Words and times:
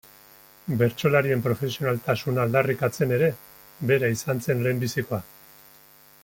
Bertsolarien 0.77 1.43
profesionaltasuna 1.47 2.45
aldarrikatzen 2.45 3.13
ere, 3.19 3.29
bera 3.93 4.11
izan 4.15 4.43
zen 4.47 4.65
lehenbizikoa. 4.65 5.21